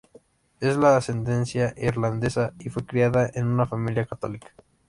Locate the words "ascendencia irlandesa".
0.87-2.53